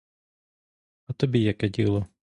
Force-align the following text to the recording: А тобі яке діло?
А 1.07 1.13
тобі 1.13 1.39
яке 1.41 1.69
діло? 1.69 2.05